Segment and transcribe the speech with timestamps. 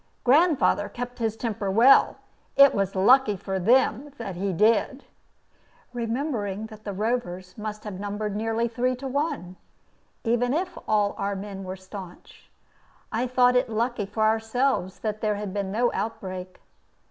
[0.23, 2.15] Grandfather kept his temper well.
[2.55, 5.05] It was lucky for them that he did."
[5.93, 9.57] Remembering that the Rovers must have numbered nearly three to one,
[10.23, 12.49] even if all our men were stanch,
[13.11, 16.59] I thought it lucky for ourselves that there had been no outbreak.